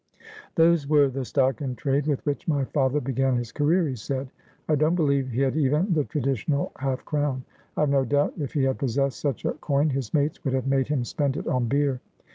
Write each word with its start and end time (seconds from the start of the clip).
'Those 0.55 0.87
were 0.87 1.09
the 1.09 1.23
stock 1.23 1.61
in 1.61 1.75
trade 1.75 2.07
with 2.07 2.25
which 2.25 2.47
my 2.47 2.65
father 2.65 2.99
began 2.99 3.35
his 3.35 3.51
career,' 3.51 3.87
he 3.87 3.95
said.' 3.95 4.31
I 4.67 4.73
don't 4.73 4.95
believe 4.95 5.29
he 5.29 5.41
had 5.41 5.55
even 5.55 5.93
the 5.93 6.05
tradi 6.05 6.33
tional 6.43 6.71
half 6.79 7.05
crown. 7.05 7.43
I've 7.77 7.89
no 7.91 8.03
doubt 8.03 8.33
if 8.39 8.53
he 8.53 8.63
had 8.63 8.79
possessed 8.79 9.19
such 9.19 9.45
a 9.45 9.51
coin 9.53 9.91
his 9.91 10.11
mates 10.11 10.43
would 10.43 10.55
have 10.55 10.65
made 10.65 10.87
him 10.87 11.03
spend 11.05 11.37
it 11.37 11.45
on 11.45 11.67
beer. 11.67 12.01